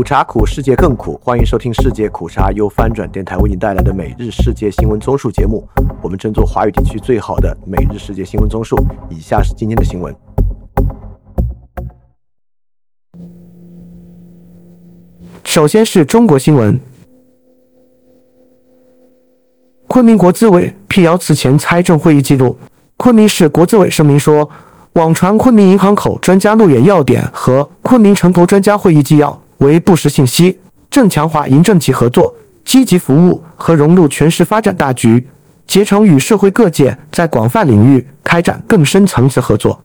[0.00, 1.20] 苦茶苦，世界更苦。
[1.22, 5.62] 欢迎收听世界苦茶由翻转电台为您带来的每日世界新闻综述节目。
[6.00, 8.82] 我们争做华语地区最好的每日世界新闻综述。
[9.10, 10.16] 以下是今天的新闻。
[15.44, 16.80] 首先是中国新闻。
[19.86, 22.56] 昆明国资委辟谣此前财政会议记录。
[22.96, 24.48] 昆明市国资委声明说，
[24.94, 30.58] 网传昆明银行口专家路演要点和昆明城投专家会议纪要为不实信息，
[30.90, 35.26] 正强化银政企合作，积极服务和融入全市发展大局，
[35.66, 39.84] 竭诚与社会各界在广泛领域开展更深层次合作。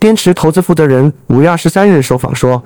[0.00, 2.62] 滇池投资负责人五月二十三日受访说，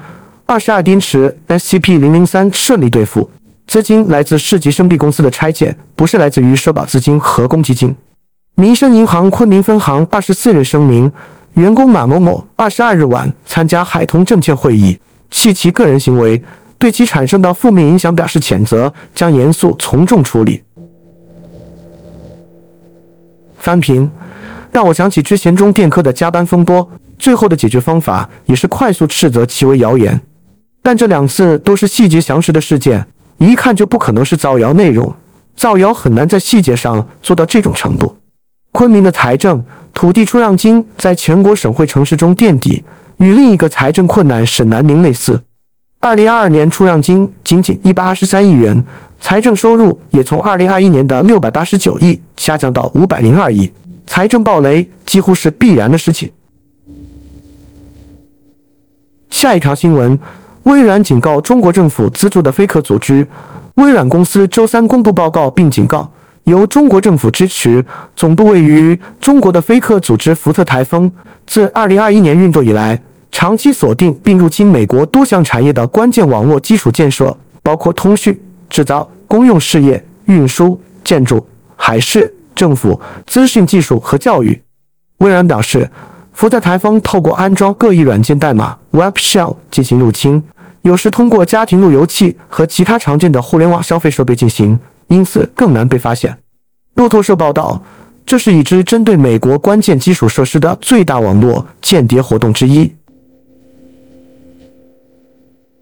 [0.46, 3.30] 二十二滇池 SCP 零零三顺利兑付。
[3.66, 7.94] 资金来自市级生币公司的拆借，不是来自于社保资金和公积金。
[8.54, 11.12] 民生银行昆明分行二十四日声明，
[11.54, 14.98] 员工马某某二十二日晚参加海通证券会议，
[15.30, 16.42] 弃其个人行为，
[16.78, 20.62] 对其产生的负面影响表示谴责，将严肃从重处理。
[23.58, 24.10] 翻评，
[24.70, 30.20] 让我想起之前中电科的加班风波，最后的解决方法也是快速斥责其为谣言，
[30.82, 33.06] 但这两次都是细节详实的事件。
[33.38, 35.14] 一看就不可能是造谣内容，
[35.56, 38.16] 造谣很难在细节上做到这种程度。
[38.72, 42.84] 昆明的财政土地出让金在全国省会城市中垫底，
[43.18, 45.42] 与另一个财政困难省南宁类似。
[46.00, 48.84] 二零二二年出让金仅仅一百二十三亿元，
[49.20, 53.72] 财政收入也从二零二一年的六百八十九亿下降到五百零二亿，
[54.06, 56.30] 财政暴雷几乎是必然的事情。
[59.30, 60.18] 下一条新闻。
[60.64, 63.24] 微软警告中国政府资助的非客组织。
[63.76, 66.10] 微软公司周三公布报告，并警告
[66.42, 67.84] 由中国政府支持、
[68.16, 71.08] 总部位于中国的非客组织福特台风，
[71.46, 73.00] 自2021年运作以来，
[73.38, 78.34] 长期锁定并入侵美国多项产业的关键网络基础建设，包括通讯、
[78.70, 84.58] 制造、公用事业、运输、建筑、海事、政府、资讯技术和教育。
[85.18, 85.86] 微软表示，
[86.32, 90.42] 福特台风透过安装各异软件代码 （Web Shell） 进行入侵。
[90.80, 94.78] 有时通过家庭路由器和其他常见的互联网消费设备进行，
[95.08, 96.38] 因此更难被发现。
[96.94, 97.82] 路透社报道，
[98.24, 102.90] 这是一支针对美国关键基础设施的最大网络间谍活动之一。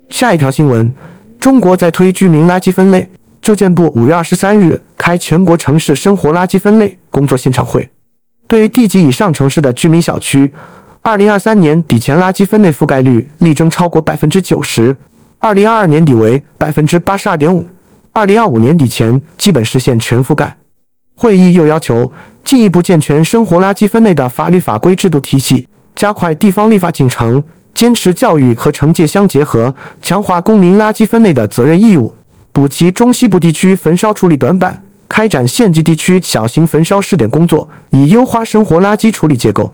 [0.09, 0.93] 下一条新闻：
[1.41, 3.09] 中国在推居民垃圾分类。
[3.41, 7.87] 住建部五月二十三日开全国城市生活垃圾分类工作现场会，
[8.47, 10.51] 对于地级以上城市的居民小区。
[11.03, 14.97] 二零二三年底前，垃圾分类覆盖率力争超过百分之九十，
[15.39, 17.67] 二零二二年底为百分之八十二点五，
[18.13, 20.57] 二零二五年底前基本实现全覆盖。
[21.15, 22.11] 会议又要求
[22.43, 32.15] 进一步健全生活垃圾分类的法律法规制度体系，加快地方立法进程，坚持教育和惩戒相结合，强化公民垃圾分类的责任义务，
[32.53, 39.73] 补齐中西部地区焚烧处理短板，开展县级地区小型焚烧试点工作，以优化生活垃圾处理结构。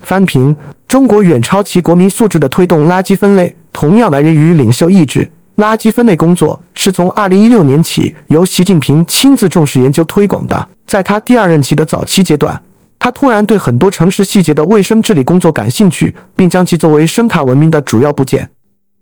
[0.00, 0.54] 翻评：
[0.88, 5.30] 中国远超其国民素质的推动垃圾分类，同样来源于领袖意志。
[5.56, 10.68] 垃圾分类工作是从2016年起由习近平亲自重视研究推广的。
[10.84, 12.60] 在他第二任期的早期阶段，
[13.04, 18.48] 他突然对很多城市细节的卫生治理工作感兴趣，并将其作为生态文明的主要部件。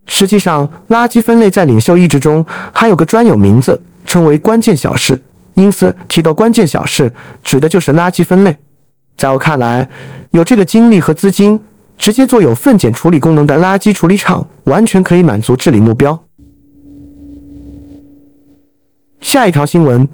[0.06, 5.22] 实际上，垃圾分类在领袖意志中还有个专有名字，称为“关键小事”。
[5.54, 7.12] 因此，提到“关键小事”，
[7.44, 8.56] 指的就是垃圾分类。
[9.16, 9.88] 在我看来，
[10.32, 11.60] 有这个精力和资金，
[11.96, 16.20] 直接做有粪碱处理功能的垃圾处理厂，完全可以满足治理目标。
[19.20, 20.08] 下一条新闻：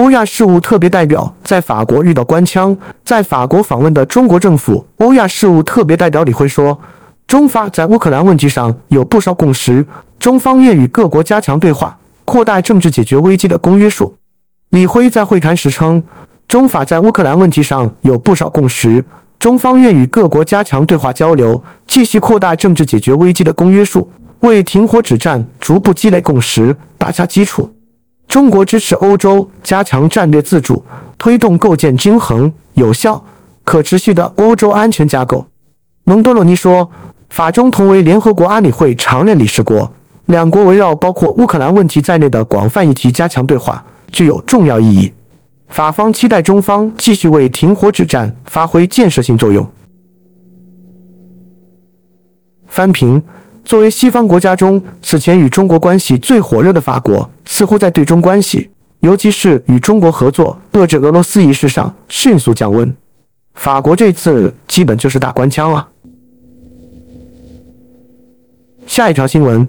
[0.00, 2.74] 欧亚事务特别代表在法国遇到官腔。
[3.04, 6.80] 在法国访问的中国政府欧亚事务特别代表李辉说，
[7.26, 9.84] 中法在乌克兰问题上有不少共识，
[10.18, 14.14] 中方愿与各国加强对话，扩大政治解决危机的公约数。
[14.70, 16.02] 李辉在会谈时称。
[16.48, 19.04] 中法在乌克兰问题上有不少共识，
[19.38, 24.10] 中方愿与各国加强对话交流，继续扩大政治解决危机的公约数，
[24.40, 27.70] 为停火止战逐步积累共识打下基础。
[28.30, 30.84] 中国支持欧洲加强战略自主，
[31.18, 33.22] 推动构建均衡、有效、
[33.64, 35.44] 可持续的欧洲安全架构。
[36.04, 36.88] 蒙多洛尼说，
[37.30, 39.92] 法中同为联合国安理会常任理事国，
[40.26, 45.12] 两国围绕包括乌克兰问题在内的广泛议题加强对话，具有重要意义。
[45.66, 49.68] 法方期待中方继续为停火止战发挥建设性作用。
[52.68, 53.20] 翻评：
[53.64, 58.68] 作为西方国家中此前与中国关系最火热的法国，似乎在对中关系，
[59.00, 62.92] 尤其是与中国合作遏制俄罗斯一事上迅速降温。
[63.54, 65.88] 法国这次基本就是打官腔了。
[68.86, 69.66] 下一条新闻：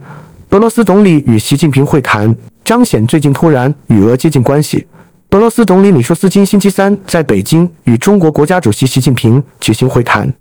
[0.49, 4.87] 俄罗斯总理与习近平会谈，彰显最近突然与俄接近关系。
[5.31, 10.33] 俄罗斯总理米舒斯金星期三在北京与中国国家主席习近平举行会谈。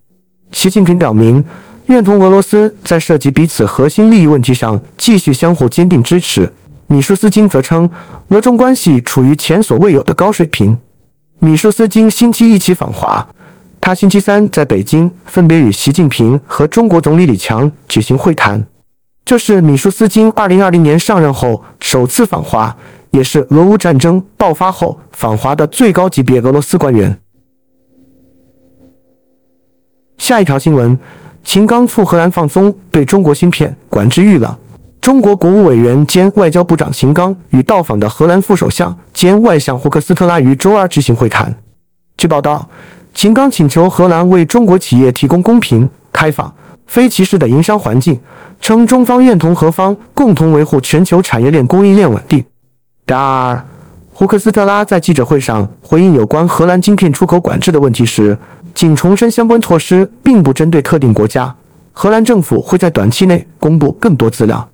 [0.53, 1.45] 习近平表明，
[1.91, 6.51] 愿同俄罗斯在涉及彼此核心利益问题上继续相互坚定支持。
[6.87, 7.91] 米舒斯金则称，
[8.29, 10.79] 俄中关系处于前所未有的高水平。
[11.39, 13.27] 米舒斯金星期一起访华，
[13.81, 18.65] 他星期三在北京分别与习近平和中国总理李强举行会谈。
[19.25, 22.77] 这是米舒斯金2020年上任后首次访华。
[23.11, 27.19] 也是俄乌战争爆发后访华的最高级别俄罗斯官员。
[30.17, 30.97] 下一条新闻：
[31.43, 34.57] 秦刚促荷兰放松对中国芯片管制预了。
[35.01, 41.53] 中国国务委员兼外交部长秦刚与到访的荷兰副首相兼外相胡克斯特拉于周二举行会谈。
[42.19, 42.69] 据报道，
[43.15, 46.53] 秦刚请求荷兰为中国企业提供公平、开放、
[46.87, 48.21] 非歧视的营商环境，
[48.61, 52.45] 称中方愿同荷方共同维护全球产业链供应链稳定。
[53.07, 53.65] 然而，
[54.13, 58.37] 胡克斯特拉在记者会上回应有关荷兰晶片出口管制的问题时，
[58.75, 61.55] 仅重申相关措施并不针对特定国家。
[61.93, 64.69] 荷兰政府会在短期内公布更多资料。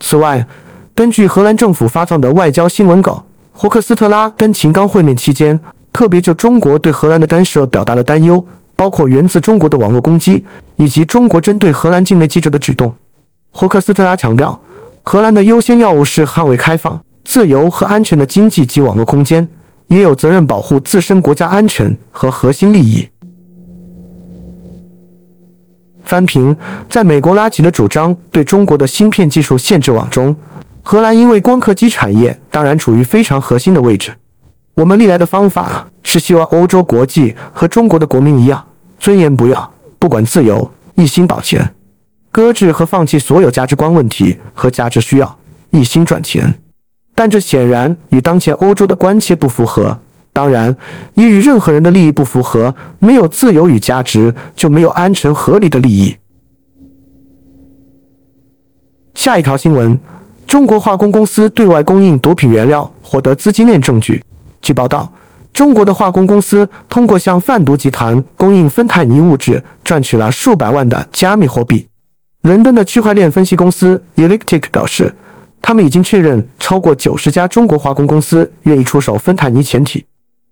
[0.00, 0.46] 此外，
[0.94, 5.58] 根据荷兰政府发放的外交新闻稿，胡克斯特拉跟秦刚会面期间，
[5.92, 8.44] 特别就中国对荷兰的干涉表达了担忧，
[8.74, 10.44] 包括源自中国的网络攻击
[10.76, 12.92] 以及中国针对荷兰境内记者的举动。
[13.50, 14.60] 胡克斯特拉强调，
[15.02, 17.00] 荷兰的优先要务是捍卫开放。
[17.24, 19.48] 自由和安全的经济及网络空间，
[19.86, 23.08] 也有责任保护自身国家安全和核心利益。
[26.04, 26.56] 翻平
[26.88, 30.34] 在美国拉起的主张对中国的芯片技术限制网中，
[30.82, 34.12] 荷兰因为光刻机产业当然处于非常核心的位置。
[34.74, 38.64] 我们历来的方法是希望欧洲国际和中国的国民一样，
[38.98, 41.74] 尊严不要，不管自由，一心保钱，
[42.30, 45.38] 搁置和放弃所有价值观问题和价值需要，
[45.70, 46.54] 一心赚钱。
[47.14, 49.96] 但这显然与当前欧洲的关切不符合，
[50.34, 50.76] 当然
[51.14, 52.74] 你与任何人的利益不符合。
[52.98, 56.16] 没有自由与价值，就没有安全合理的利益。
[59.14, 59.98] 下一条新闻：
[60.46, 64.22] 中国化工公司对外供应毒品原料获得资金链证据。
[64.60, 65.10] 据报道，
[65.52, 71.86] 中国的化工公司通过向贩毒集团供应芬太尼物质，赚取了数百万的加密货币。
[72.42, 75.14] 伦敦的区块链分析公司 Elliptic 表示。
[75.66, 80.04] 他们已经确认，超过九十家中国化工公司愿意出手芬太尼前体。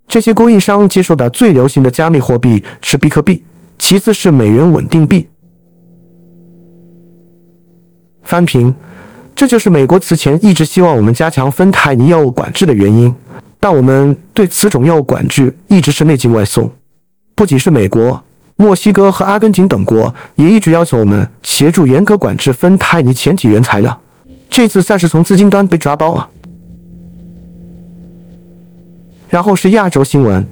[0.08, 3.42] 这些供应商接受的最流行的加密货币是比特币，
[3.78, 5.26] 其次是美元稳定币。
[8.22, 8.74] 翻平，
[9.34, 13.14] 这就是美国此前一直希望我们加强芬太尼药物管制的原因。
[13.58, 16.70] 但我们对此种药物管制一直是内紧外松。
[17.34, 18.22] 不仅是美国、
[18.56, 24.00] 墨西哥和阿根廷等国，也一直要求我们协助严格管制芬太尼前体原材料。
[24.50, 26.28] 这次算是从资金端被抓包啊。
[29.32, 30.46] 然后是亚洲新闻：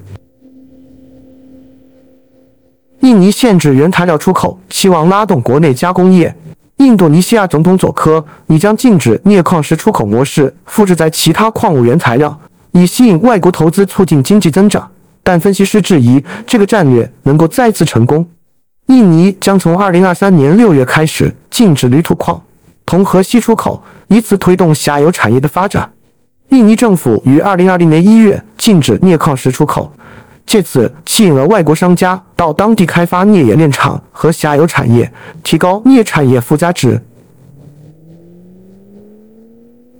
[3.01, 6.35] 印尼限制原材料出口，希望拉动国内加工业。
[6.79, 12.41] 印度尼西亚总统佐科拟将禁止镍矿石出口模式复制在其他矿物原材料，
[12.73, 14.91] 以吸引外国投资，促进经济增长。
[15.23, 18.27] 但分析师质疑这个战略能够再次成功。
[18.87, 22.43] 印尼将从二零二三年六月开始禁止铝土矿。
[22.87, 25.93] 铜和锡出口，以此推动下游产业的发展。
[26.51, 29.93] 印尼政府于二零二零年一月禁止镍矿石出口，
[30.45, 35.11] 借此吸引了外国商家到当地开发镍冶炼厂和下游产业，
[35.45, 37.01] 提高镍产业附加值。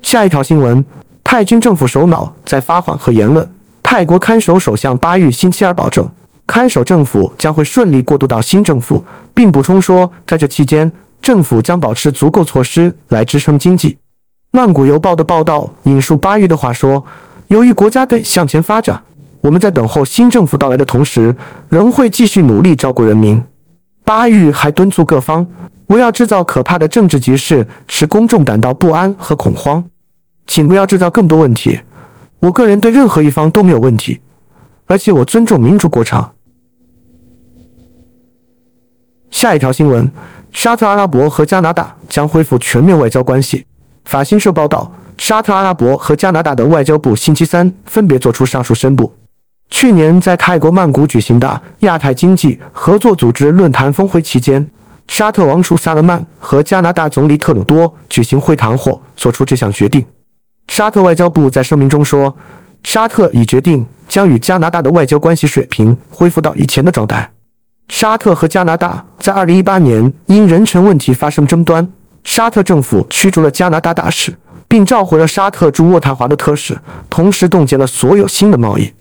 [0.03, 0.85] 下一条新闻：
[1.23, 3.49] 泰军政府首脑在发缓和言论。
[3.83, 6.09] 泰国看守首相巴育星期二保证，
[6.47, 9.05] 看守政府将会顺利过渡到新政府，
[9.35, 10.91] 并补充说，在这期间。
[11.23, 13.99] 政府将保持足够措施来支撑经济。
[14.53, 17.05] 曼谷邮报的报道引述巴育的话说
[17.47, 19.01] ：“由于国家队向前发展，
[19.41, 21.35] 我们在等候新政府到来的同时，
[21.69, 23.43] 仍会继续努力照顾人民。”
[24.05, 25.47] 巴育还敦促各方
[25.87, 29.85] 不要制造可怕的政治局势，使公众感到不安和恐慌。
[30.49, 31.81] 请不要制造更多问题。
[32.41, 34.21] 我个人对任何一方都没有问题，
[34.87, 36.29] 而且我尊重民主过程。
[39.31, 40.11] 下一条新闻。
[40.53, 43.65] 沙特阿拉伯和加拿大将恢复全面外交关系。
[44.11, 49.15] 法新社报道，沙特阿拉伯和加拿大的外交部星期三分别作出上述宣布。
[49.71, 54.69] 去年在泰国曼谷举行的亚太经济合作组织论坛峰会期间，
[55.07, 60.05] 沙特王储萨勒曼和加拿大总理特鲁多举行会谈后做出这项决定。
[60.67, 62.37] 沙特外交部在声明中说，
[62.83, 67.31] 沙特已决定将与加拿大的外交关系水平恢复到以前的状态。
[67.87, 71.89] 沙特和加拿大在2018年因人权问题发生争端，
[72.25, 74.33] 沙特政府驱逐了加拿大大使，
[74.69, 78.93] 并召回了沙特驻渥太华的特使，同时冻结了所有新的贸易。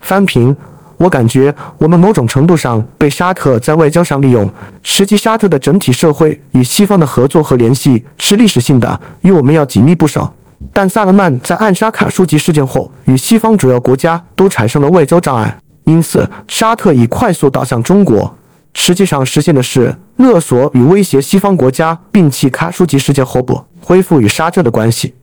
[0.00, 0.56] 翻平，
[0.96, 4.50] 我感觉我们某种程度上被沙特在外交上利用。
[4.82, 10.32] 实际，沙特的整体社会与西方的合作和联系是历史性的，与我们要紧密不少。
[10.72, 18.34] 但萨勒曼在暗杀卡舒吉事件后，与西方主要国家都产生了外交障碍，因此沙特已快速倒向中国。
[18.74, 25.14] 实际上实现的是勒索与威胁西方国家摒弃卡舒吉事件后不恢复与沙特的关系。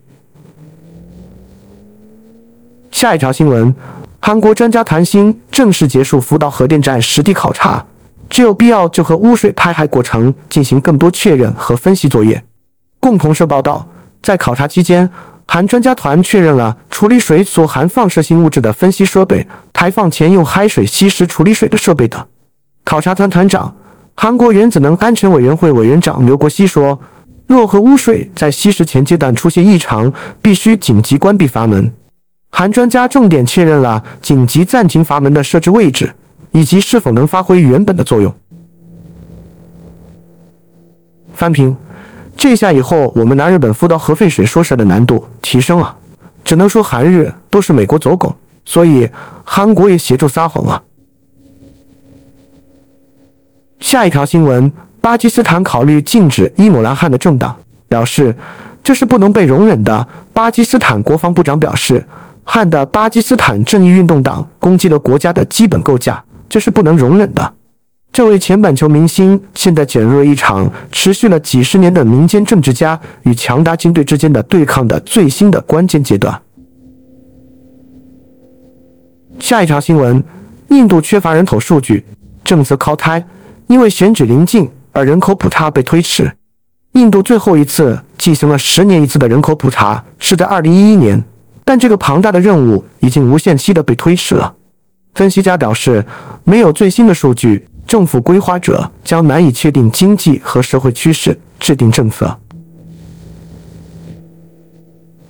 [2.92, 3.74] 下一条新闻。
[4.20, 7.86] 韩国专家谈心正式结束福岛核电站实地考察，
[8.30, 12.44] 只有必要就和污水排海过程进行更多确认和分析作业。
[13.00, 13.88] 共同社报道，
[14.22, 15.10] 在考察期间，
[15.46, 22.22] 韩专家团确认了处理水所含放射性物质的分析设备、排放前用海水稀释处理水的设备等。
[22.84, 23.74] 考察团团长、
[24.20, 27.00] 韩国原子能安全委员会委员长刘国熙说
[27.46, 31.94] ：“若核污水在稀释前阶段出现异常，必须紧急关闭阀门。”
[32.50, 36.12] 韩专家重点确认了紧急暂停阀门的设置位置，
[36.52, 38.34] 以及是否能发挥原本的作用。
[41.36, 41.78] 翻平，
[42.36, 45.96] 这下以后我们拿日本福岛核废水说事的难度提升了。
[46.44, 49.08] 只能说韩日都是美国走狗，所以
[49.44, 50.82] 韩国也协助撒谎了。
[53.80, 57.56] 下一条新闻：巴基斯坦考虑禁止伊姆兰汗的政党，
[57.88, 58.36] 表示
[58.84, 60.08] 这是不能被容忍的。
[60.34, 62.06] 巴基斯坦国防部长表示。
[62.50, 67.54] 汉的巴基斯坦正义运动党攻击了国家的基本构架，这是不能容忍的。
[68.10, 76.42] 这位前板球明星现在卷入了一场持续了几十年的民间政治家与强大军队之间的对抗的最新的关键阶段。
[79.40, 80.24] 下一条新闻：
[80.70, 82.06] 印度缺乏人口数据，
[82.46, 83.22] 政策靠胎，
[83.68, 86.32] 因为选举临近而人口普查被推迟。
[86.94, 91.24] 印度最后一次进行了十年一次的人口普查是在二零一一年。
[91.64, 94.56] 但这个庞大的任务已经无限期的被推迟了。
[95.16, 96.06] 分析家表示，
[96.46, 102.40] 没有最新的数据，政府规划者将难以确定经济和社会趋势，制定政策。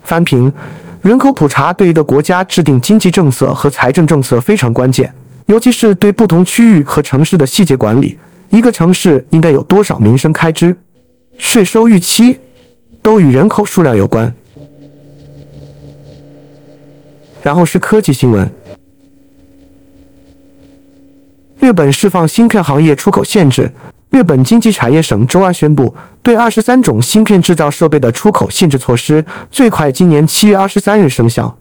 [0.04, 0.54] 翻平，
[1.02, 5.12] 人口普查对一个国家制定经济政策和财政政策非常关键，
[5.48, 8.16] 尤其是对不同区域和城市的细节管理。
[8.50, 10.76] 一个城市应该有多少民生开支、
[11.38, 12.40] 税收预期，
[13.02, 14.34] 都与人口数量有关。
[17.44, 18.50] 然后是科技新闻。
[21.60, 23.72] 日本释放芯片行业出口限制。
[24.10, 31.58] 日本经济产业省周二宣布，对二十三种芯片制造设备的出口限制措施，最快今年七月二十三日生效。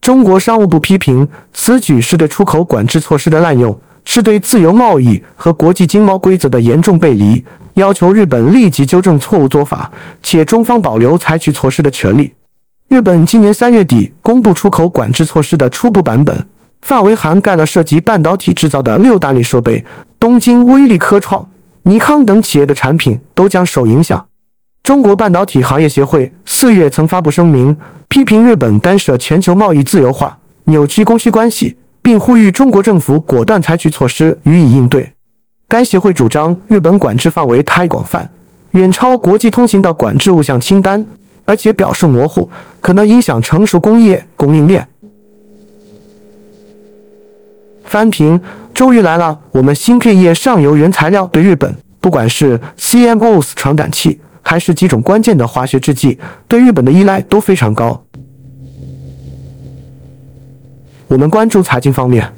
[0.00, 7.44] 中国商务部批评此举是对出口管制措施的滥用，是对自由贸易和国际经贸规则的严重背离，
[7.74, 9.90] 要求日本立即纠正错误做法，
[10.22, 12.32] 且中方保留采取措施的权利。
[12.88, 16.46] 日本今年三月底公布出口管制措施的初步版本，
[16.82, 19.84] 范围涵盖了涉及半导体制造的六大类设备，
[20.20, 21.48] 东京威力科创、
[21.82, 24.24] 尼康等企业的产品都将受影响。
[24.82, 27.74] 中国半导体行业协会四月曾发布声明，
[28.08, 35.10] 批评日本干涉全球贸易自由化，扭曲供需关系，并呼吁中国政府果断采取措施予以应对。
[35.66, 38.30] 该协会主张，日本管制范围太广泛，
[38.72, 41.04] 远超国际通行的管制物项清单。
[41.46, 42.48] 而且表示模糊，
[42.80, 44.88] 可能影响成熟工业供应链。
[47.84, 48.40] 翻平，
[48.72, 49.38] 终于来了！
[49.50, 56.18] 我们芯片业上游原材料对日本，不管是 CMOS 传感器，还是几种关键的化学制剂，
[56.48, 58.03] 对日本的依赖都非常高。
[61.14, 62.28] 我们关注财经方面，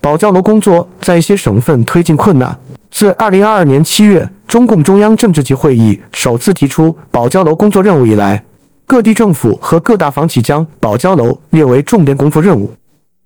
[0.00, 2.58] 保教楼工作在一些省份推进困难。
[2.90, 4.26] 自二零二二年七月。
[4.46, 8.42] 中共中央政治局会议首次提出保交楼工作任务以来，
[8.86, 12.72] 各地政府和各大房企将保交楼列为重点工作任务。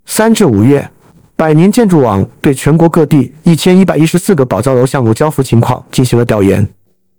[0.06, 0.90] 三至五月，
[1.36, 6.66] 百年建筑网对全国各地一千一百一十四个保交楼项目交付情况进行了调研。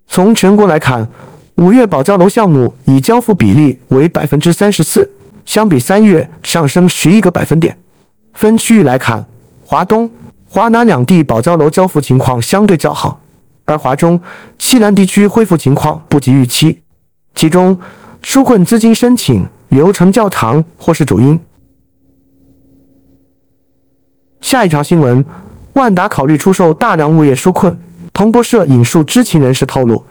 [0.08, 1.08] 从全国来看，
[1.56, 5.10] 五月保交楼项目已交付比例为百分之三十四，
[5.46, 7.78] 相比三月上升十一个百分点。
[8.34, 9.26] 分区域来看，
[9.66, 10.10] 华东、
[10.48, 13.20] 华南两地保交楼交付情况相对较好。
[13.66, 14.20] 而华中、
[14.58, 16.82] 西南地区恢复情况不及预期，
[17.36, 17.78] 其中
[18.24, 21.40] 纾困资金申请流程较长或是主因。
[24.42, 25.24] 下一条新闻：
[25.74, 27.78] 万达考虑出售大量物业纾困。
[28.14, 30.04] 彭博社引述知情人士透露，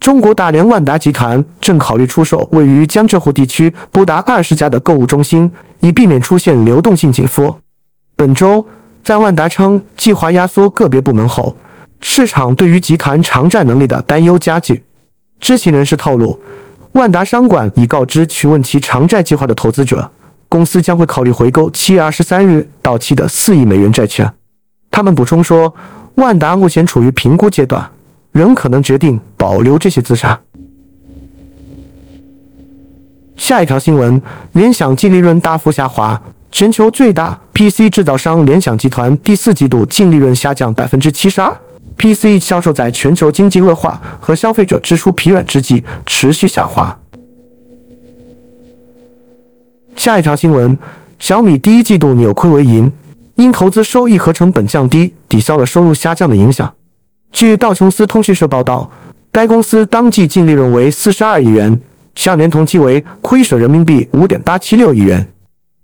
[0.00, 5.50] 中国大连万达集团正考虑出售位于江浙沪地区不达二十家的购物中心，
[5.80, 7.58] 以避免出现流动性紧缩。
[8.16, 8.66] 本周。
[9.04, 11.56] 在万达称计划压缩个别部门后，
[12.02, 14.84] 市场对于集团偿债能力的担忧加剧。
[15.40, 16.38] 知情人士透露，
[16.92, 20.10] 万达商管已告知询问其偿债计划的投资者，
[20.50, 24.30] 公司将会考虑回购七月二十三日到期的四亿美元债券。
[24.90, 25.74] 他们补充说，
[26.16, 27.90] 万达目前处于评估阶段，
[28.32, 30.38] 仍可能决定保留这些资产。
[33.36, 34.20] 下一条新闻：
[34.52, 36.20] 联想净利润大幅下滑。
[36.50, 41.54] 全球最大 PC 制造商联想集团第四季度净利润下降百分之七十二。
[41.98, 46.98] PC 销售在全球经济恶化和消费者支出疲软之际持续下滑。
[49.94, 50.78] 下一条新闻：
[51.18, 52.90] 小米第一季度扭亏为盈，
[53.34, 56.72] 因投资收益和成本降低抵消了收入下降的影响。
[57.32, 58.90] 据道琼斯通讯社报道，
[59.30, 61.80] 该公司当季净利润为四十二亿元，
[62.14, 65.26] 上年同期为亏损人民币五点八七六亿元。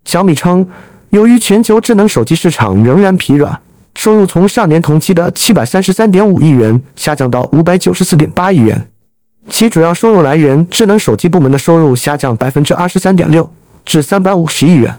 [0.05, 0.67] 小米称，
[1.11, 3.61] 由于全球智能手机市场仍然疲软，
[3.95, 8.89] 收入从上年同期的七百三十三点五亿元下降到五百九十四点八亿元。
[9.49, 13.49] 其主要收入来源智能手机部门的收入下降百分之二十三点六，
[13.85, 14.95] 至三百五十亿元。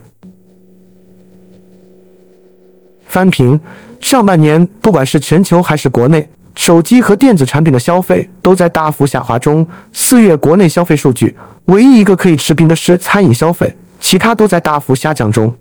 [3.08, 3.60] 翻评：
[4.05, 9.65] 上半年，不管是全球还是国内，手机和电子产品的消费都在大幅下滑中。
[9.91, 11.35] 四月国内消费数据，
[11.65, 13.75] 唯一一个可以持平的是餐饮消费。
[14.00, 15.51] 其他都在大幅下降中。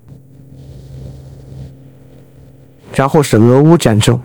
[2.95, 4.21] 然后是俄乌战争。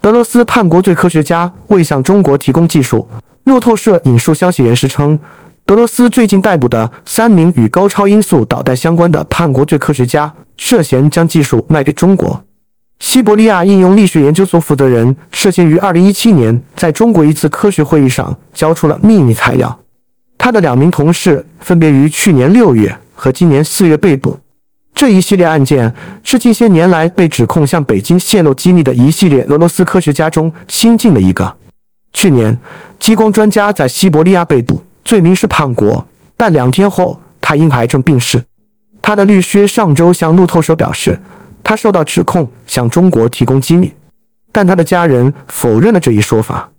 [0.00, 3.06] 俄罗斯叛国罪科学家未向中国提供技术。
[3.44, 5.18] 路透社引述消息人士称，
[5.66, 12.44] 俄罗斯最近逮捕的三名与高超音速导弹相关的叛国罪科学家，涉嫌将技术卖给中国。
[12.98, 19.80] 西伯利亚应用力学研究所负责人涉嫌于2017年在中国一次科学会议上交出了秘密材料。
[20.36, 24.38] 他的两名同事分别于去年六月和今年四月被捕。
[24.94, 31.56] 这一系列案件是近些年来被指控向北京泄露机密的一系列俄罗斯科学家中新进的一个。
[32.12, 32.56] 去年，
[32.98, 38.44] 激光专家在西伯利亚被捕，罪名是叛国，但两天后他因癌症病逝。
[39.02, 41.18] 他的律师上周向路透社表示，
[41.62, 43.92] 他受到指控向中国提供机密，
[44.52, 46.70] 但他的家人否认了这一说法。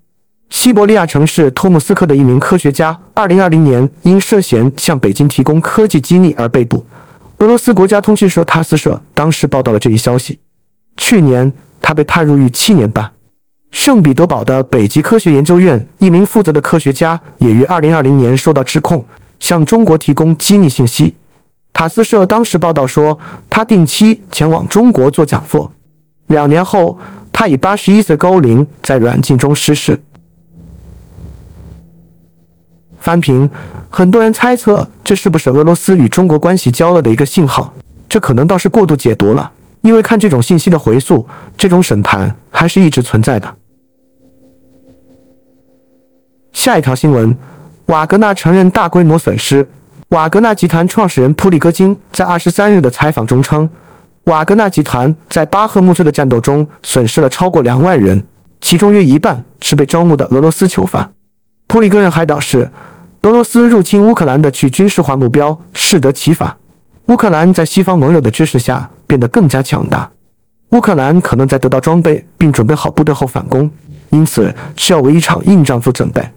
[0.50, 6.86] 西伯利亚城市托木斯克的一名科学家，二零二零年因涉嫌向北京提供科技机密而被捕。
[7.38, 10.40] 俄罗斯国家通讯社塔斯社当时报道了这一消息。
[10.98, 13.10] 去年，他被判入狱七年半。
[13.72, 19.06] 圣彼得堡的北极科学研究院一名负责的科学家也于二零二零年受到指控，
[19.40, 21.16] 向中国提供机密信息。
[21.82, 23.18] 塔斯社当时报道说，
[23.50, 25.72] 他定期前往中国做讲座。
[26.28, 27.00] 两年后，
[27.32, 30.00] 他以八十一岁高龄在软禁中逝世。
[33.00, 33.50] 翻评，
[33.90, 37.74] 很多人猜测这是不是俄罗斯与中国关系交恶的一个信号？
[38.08, 43.52] 这可能倒是过度解读了，因为看这种信息的回溯，这种审判还是一直存在的。
[46.54, 47.36] 下一条新闻，
[47.88, 49.68] 瓦格纳承认大规模损失。
[50.12, 53.70] 瓦格纳集团创始人普里戈金在二十三日的采访中称，
[54.26, 58.22] 瓦格纳集团在巴赫穆特的战斗中损失了超过两万人，
[58.60, 61.14] 其中约一半是被招募的俄罗斯囚犯。
[61.68, 62.70] 普里戈人还表示。
[63.24, 66.58] 俄罗斯入侵乌克兰的去军事化目标适得其反。
[67.06, 70.10] 乌克兰在西方盟友的支持下变得更加强大。
[70.72, 73.70] 乌克兰可能在得到装备并准备好部队后反攻，
[74.10, 76.28] 因此需要为一场硬仗做准备。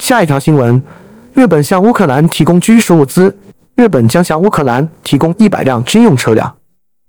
[0.00, 0.82] 下一条新闻：
[1.34, 3.36] 日本向乌克兰提供军事物资。
[3.76, 6.56] 日本将向乌克兰提供一百辆军用车辆。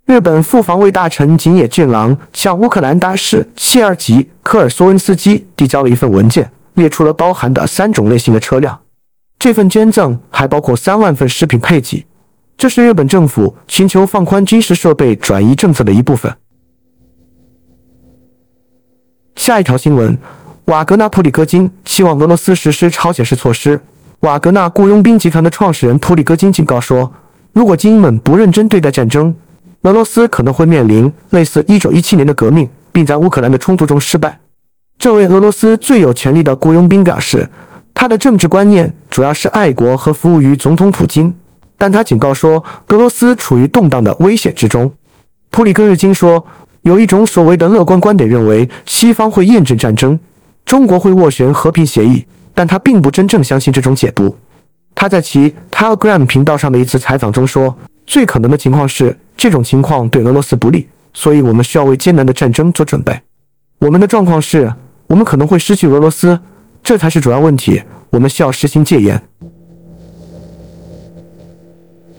[0.05, 6.51] 日本副防卫大臣井野俊郎向乌克兰大使谢尔吉·科尔索恩斯基递交了一份文件。
[6.75, 8.79] 列出了包含的三种类型的车辆，
[9.37, 12.05] 这份捐赠还包括三万份食品配给，
[12.55, 16.33] 这是日本政府寻求放宽军事设备转移政策的一部分。
[19.35, 20.17] 下一条新闻：
[20.71, 23.77] 瓦格纳普里戈金希望俄罗斯实施朝鲜式措施。
[24.21, 27.11] 瓦格纳雇佣兵集团的创始人普里戈金警告说，
[27.51, 29.35] 如果精英们不认真对待战争，
[29.81, 34.39] 俄罗斯可能会面临类似1917年的革命，并在乌克兰的冲突中失败。
[34.97, 37.49] 这位俄罗斯最有权力的雇佣兵表示，
[37.93, 41.35] 他的政治观念主要是爱国和服务于总统普京，
[41.77, 44.89] 但他警告说，俄罗斯处于动荡的危险之中。
[45.49, 46.45] 普里戈日金说，
[46.83, 50.17] 有一种所谓的乐观观点认为西方会验证战争，
[50.65, 54.35] 中国会斡旋和平协议，但他并不真正相信这种解读。
[54.95, 63.19] 他在其 Telegram 频道上的一次采访中说，最可能的情况是这种情况对俄罗斯不利，所以我们需要为艰难的战争做准备。
[63.79, 64.71] 我们的状况是。
[65.07, 66.39] 我们可能会失去俄罗斯，
[66.81, 67.83] 这才是主要问题。
[68.11, 69.21] 我们需要实行戒严。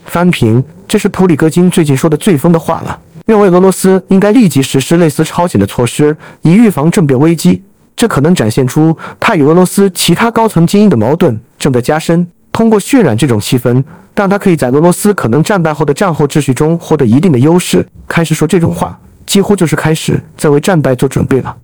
[0.05, 7.63] 翻评，这是普里戈金最近说的最疯的话了，认为俄罗斯应该立即实施类似朝鲜的措施，以预防政变危机。
[8.03, 12.27] 这可能展现出他与俄罗斯其他高层精英的矛盾正在加深。
[12.51, 13.81] 通过渲染这种气氛，
[14.17, 17.87] 让他可以在俄罗斯可能战败后的战后秩序中获得一定的优势。
[18.09, 21.57] 开始说这种话，几乎就是开始在为战败做准备了。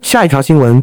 [0.00, 0.80] 下一条新闻：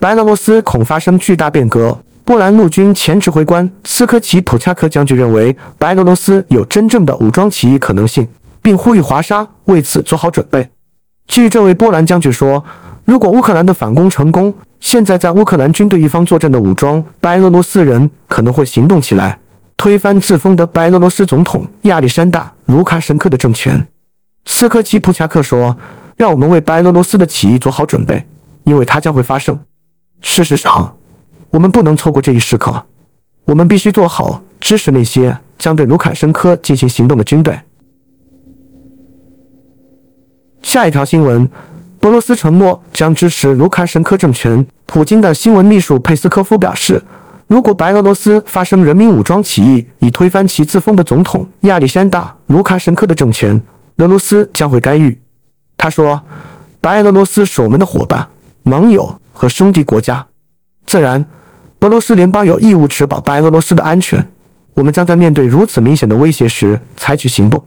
[0.00, 1.96] 白俄罗斯恐发生巨大变革。
[2.24, 8.26] 波兰陆军前指挥官斯科奇普恰克将军认为，白俄罗斯有真正的武装起义可能性，
[8.60, 10.68] 并呼吁华沙为此做好准备。
[11.28, 12.64] 据这位波兰将军说，
[13.04, 19.38] 如果乌克兰的反攻成功，现在在乌克兰军队一方作战的武装白俄罗斯人可能会行动起来，
[19.76, 23.86] 推翻自封的白俄罗斯总统亚历山大·卢卡申科的政权。
[24.46, 25.76] 斯科奇普恰克说
[26.16, 28.26] ：“让我们为白俄罗斯的起义做好准备，
[28.64, 29.58] 因为它将会发生。
[30.20, 30.94] 事实上。”
[31.50, 32.84] 我们不能错过这一时刻，
[33.46, 37.58] 我们必须做好支持那些将对卢卡申科进行行动的军队。
[40.62, 41.48] 下一条新闻：
[42.02, 44.64] 俄罗斯承诺将支持卢卡申科政权。
[44.86, 47.02] 普京的新闻秘书佩斯科夫表示，
[47.46, 53.60] 如果白俄罗斯发生人民武装起义，以推翻其自封的总统亚历山大·卢卡申科的政权，
[53.98, 55.18] 俄罗斯将会干预。
[55.76, 56.20] 他说
[56.80, 58.26] ：“白俄罗斯是我们的伙伴、
[58.62, 60.26] 盟友和兄弟国家，
[60.86, 61.24] 自然。”
[61.80, 64.26] 俄罗斯联邦有义务确保白俄罗斯的安全。
[64.74, 67.64] 我们将在面对如此明显的威胁时采取行动。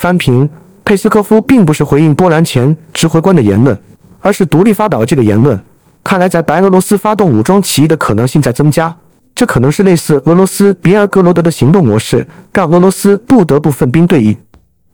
[0.00, 0.48] 翻评：
[0.82, 3.78] 佩斯科夫并不是回应波兰前指挥官的言论，
[4.22, 5.60] 而是独立发表了这个言论。
[6.02, 8.96] 看来，在白俄罗斯发动武装起义的可能性在增加，
[9.34, 14.34] 这可能是类似俄罗斯别尔哥罗德的行动模式，让俄罗斯不得不分兵对应。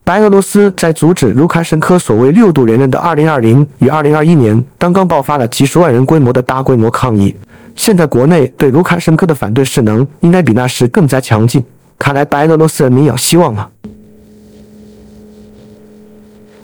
[0.02, 7.32] 白俄罗斯在阻止卢卡申科所谓六度连任的2020与2021年，刚刚爆发了几十万人规模的大规模抗议。
[7.76, 11.64] 现在国内对卢卡申科的反对势能应该比那时更加强劲。
[11.96, 13.70] 看来白俄罗斯人民有希望了。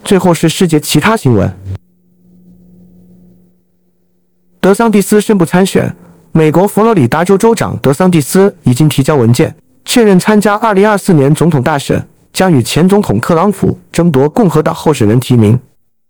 [0.05, 1.51] 最后是世界其他新闻：
[4.61, 5.95] 德桑蒂斯宣布参选，
[6.33, 12.07] 美国佛罗里达州州长德桑蒂斯已经提交文件，确认参加2024年总统大选。
[12.33, 15.61] 将与前总统特朗普争夺共和党候选人提名。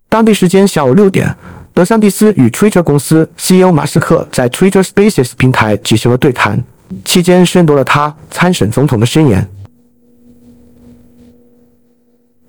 [0.09, 1.35] 当地时间下午六点，
[1.75, 6.63] 德桑蒂斯与 Twitter 公司 CEO 马斯克在 Twitter Spaces 平台举行了对谈，
[7.05, 9.45] 期间宣读了他参选总统的宣言。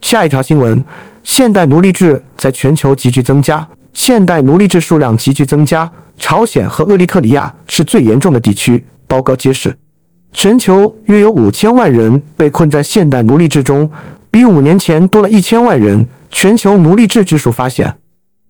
[0.02, 0.86] 下一条新闻：
[1.24, 8.84] 现代奴隶制在全球急剧增加，现代奴隶制数量急剧增加，朝鲜和厄立特里亚是最严重的地区。
[9.08, 9.76] 报告揭示。
[10.34, 13.90] 全球约有五千万人被困在现代奴隶制中，
[14.30, 16.06] 比五年前多了一千万人。
[16.30, 17.96] 全球奴隶制指数发现，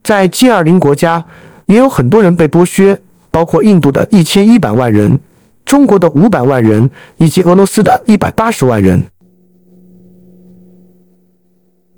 [0.02, 1.26] 在 G20 国家
[1.66, 2.98] 也有很多人被剥削，
[3.30, 5.20] 包括印度的一千一百万人、
[5.66, 9.04] 中国的五百万人以及俄罗斯的一百八十万人。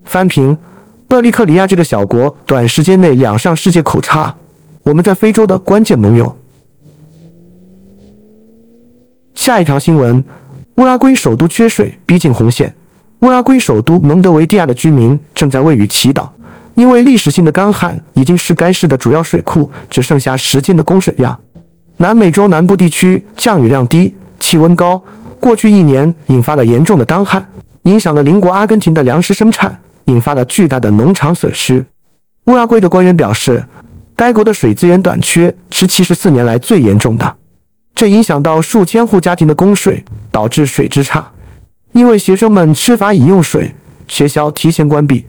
[0.05, 0.57] 翻平：
[1.09, 4.33] 厄立克里亚这个小国短时间内养上世界口差，
[4.83, 6.35] 我们在非洲的关键盟友。
[9.33, 10.23] 下一条新闻：
[10.75, 12.73] 乌拉圭首都缺水，逼近红线。
[13.19, 16.27] 乌拉圭首都蒙德维蒂亚的居民正在为雨祈祷，
[16.75, 21.37] 因为历史性的干旱已经使该市的主要水库只剩下时间的供水量。
[21.97, 25.01] 南美洲南部地区降雨量低，气温高，
[25.39, 27.45] 过去一年引发了严重的干旱，
[27.83, 31.85] 影响了邻国阿根廷的粮食生产，引发了巨大的农场损失。
[32.45, 33.65] 乌拉圭的官员表示，
[34.15, 37.35] 该国的水资源短缺是七十四年来最严重的。
[37.93, 41.31] 这影响到数千户家庭的供水，导致水质差。
[41.93, 43.73] 因为学生们缺乏饮用水，
[44.07, 45.25] 学校提前关闭。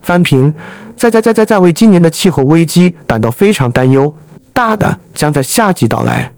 [0.00, 0.54] 翻平，
[0.96, 4.14] 在在在在在为今年的气候危机感到非常担忧，
[4.52, 6.32] 大的将在夏季到来。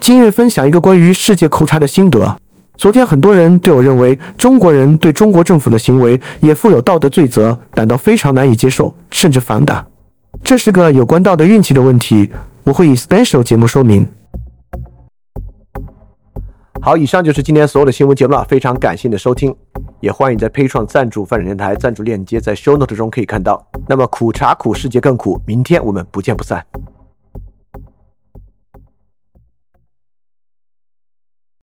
[0.00, 2.36] 今日分享一个关于世界口差的心得。
[2.76, 9.86] 昨天很多人对我认为中国人对中国政府的行为也负有道德罪责感到非常难以接受，甚至反感。
[10.42, 12.30] 这是个有关道德运气的问题，
[12.64, 14.08] 我会以 special 节目说明。
[16.80, 19.54] 好，以上就是今天所有的新闻节目了，非常感谢你的收听，
[20.00, 23.64] 也欢迎在 Patreon 赞助范展电台，赞助链接在 Show Note 中可以看到。
[23.86, 26.64] 那么苦茶苦，世界更苦，明天我们不见不散。